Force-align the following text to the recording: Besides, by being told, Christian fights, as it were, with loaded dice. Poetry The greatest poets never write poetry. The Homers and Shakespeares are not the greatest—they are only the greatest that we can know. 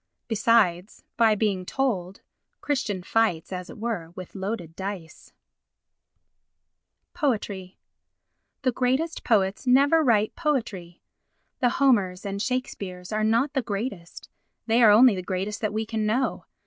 Besides, 0.27 1.03
by 1.15 1.35
being 1.35 1.63
told, 1.63 2.21
Christian 2.59 3.03
fights, 3.03 3.53
as 3.53 3.69
it 3.69 3.77
were, 3.77 4.09
with 4.15 4.33
loaded 4.33 4.75
dice. 4.75 5.31
Poetry 7.13 7.77
The 8.63 8.71
greatest 8.71 9.23
poets 9.23 9.67
never 9.67 10.03
write 10.03 10.35
poetry. 10.35 11.03
The 11.59 11.69
Homers 11.77 12.25
and 12.25 12.41
Shakespeares 12.41 13.11
are 13.11 13.23
not 13.23 13.53
the 13.53 13.61
greatest—they 13.61 14.81
are 14.81 14.89
only 14.89 15.13
the 15.15 15.21
greatest 15.21 15.61
that 15.61 15.71
we 15.71 15.85
can 15.85 16.07
know. 16.07 16.45